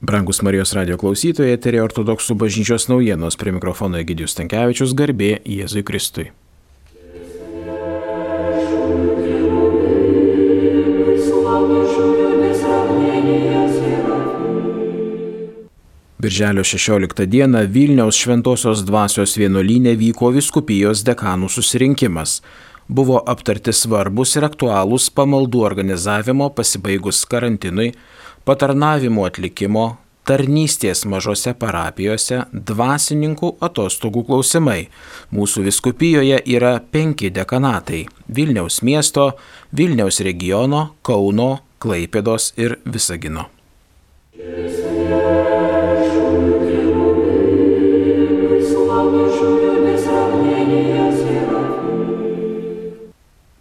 [0.00, 6.28] Brangus Marijos radio klausytojai, eterė ortodoksų bažnyčios naujienos prie mikrofono Egidijus Tankievičius garbė Jėzui Kristui.
[16.22, 22.38] Birželio 16 dieną Vilniaus Šventojios dvasios vienuolynė vyko viskupijos dekanų susirinkimas.
[22.88, 27.90] Buvo aptarti svarbus ir aktualūs pamaldų organizavimo pasibaigus karantinui
[28.48, 29.98] patarnavimo atlikimo,
[30.28, 34.88] tarnystės mažose parapijose, dvasininkų atostogų klausimai.
[35.36, 38.06] Mūsų viskupijoje yra penki dekanatai-
[38.36, 39.32] Vilniaus miesto,
[39.72, 43.48] Vilniaus regiono, Kauno, Klaipėdos ir Visagino.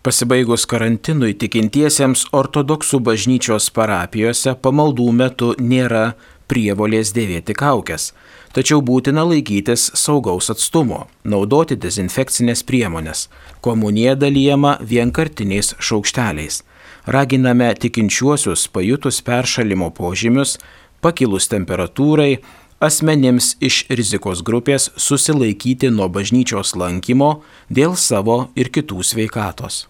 [0.08, 6.14] Pasibaigus karantinui tikintiesiems ortodoksų bažnyčios parapijose pamaldų metu nėra
[6.48, 8.14] prievolės dėvėti kaukės,
[8.56, 13.26] tačiau būtina laikytis saugaus atstumo, naudoti dezinfekcinės priemonės,
[13.60, 16.62] komunija dalyjama vienkartiniais šaukšteliais.
[17.04, 20.56] Raginame tikinčiuosius pajutus peršalimo požymius,
[21.04, 22.38] pakilus temperatūrai,
[22.80, 29.84] asmenims iš rizikos grupės susilaikyti nuo bažnyčios lankymo dėl savo ir kitų sveikatos.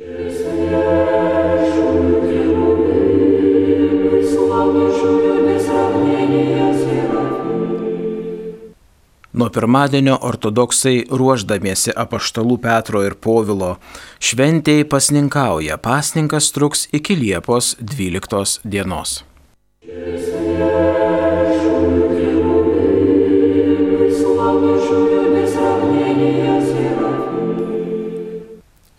[0.00, 0.08] Nuo
[9.52, 13.74] pirmadienio ortodoksai ruoždamiesi apaštalų Petro ir Povilo
[14.24, 15.76] šventėjai pasninkauja.
[15.76, 19.20] Pasninkas truks iki Liepos 12 dienos.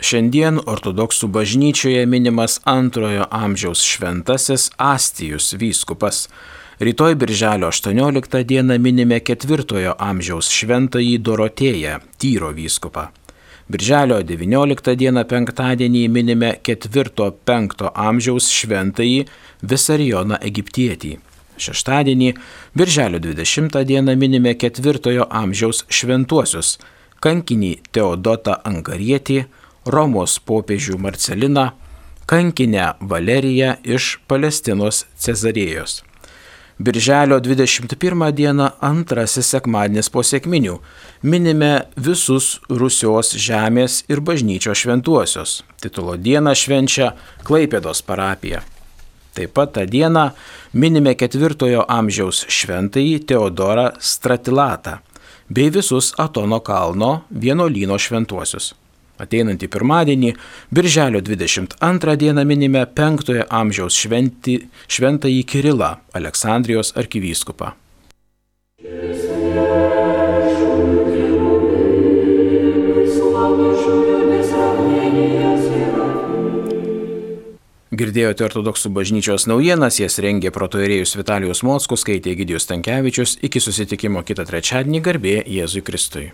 [0.02, 6.23] Šiandien ortodoksų bažnyčioje minimas antrojo amžiaus šventasis Astijus vyskupas.
[6.81, 13.11] Rytoj birželio 18 dieną minime ketvirtojo amžiaus šventąjį Dorotėją, Tyro vyskupą.
[13.69, 19.28] Birželio 19 dieną penktadienį minime ketvirto-penkto amžiaus šventąjį
[19.62, 21.19] Visarijoną Egiptietį.
[21.62, 22.33] Šeštadienį,
[22.73, 26.79] birželio 20 dieną minime ketvirtojo amžiaus šventuosius-
[27.23, 29.44] kankinį Teodotą Angarietį,
[29.86, 31.72] Romos popiežių Marceliną,
[32.30, 36.03] kankinę Valeriją iš Palestinos Cezarėjos.
[36.80, 40.75] Birželio 21 dieną antrasis sekmadienis po sėkminių
[41.24, 45.64] minime visus Rusios žemės ir bažnyčio šventuosius.
[45.81, 47.16] Titulo dieną švenčia
[47.46, 48.62] Klaipėdos parapija.
[49.34, 50.28] Taip pat tą dieną
[50.74, 55.00] minime ketvirtojo amžiaus šventąjį Teodorą Stratilatą
[55.50, 58.75] bei visus Atono kalno vienuolyno šventuosius.
[59.21, 60.33] Ateinantį pirmadienį,
[60.73, 64.57] birželio 22 dieną minime 5 amžiaus šventi,
[64.89, 67.75] šventąjį Kirilą, Aleksandrijos arkivyskupą.
[77.91, 84.47] Girdėjote ortodoksų bažnyčios naujienas, jas rengė protoerėjus Vitalijus Mockus, skaitė Gidijus Tankievičius, iki susitikimo kitą
[84.47, 86.31] trečiadienį garbė Jėzui Kristui.